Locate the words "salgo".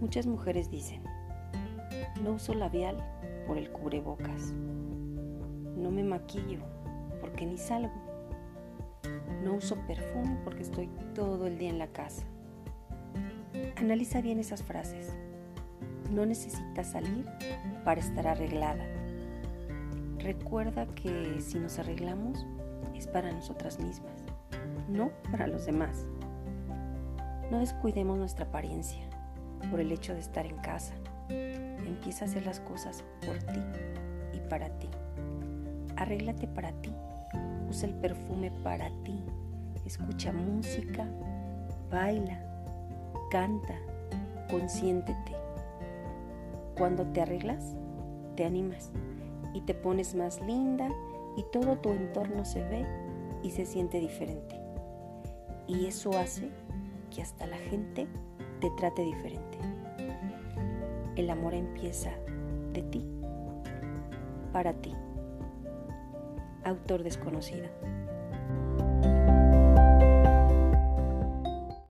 7.56-7.94